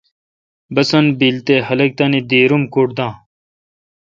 بسنت 0.75 1.09
بیل 1.19 1.37
تے 1.45 1.55
خلق 1.67 1.91
تانی 1.97 2.19
دیر 2.29 2.49
ام 2.55 2.63
کُڈ 2.73 2.89
دان۔ 2.97 3.13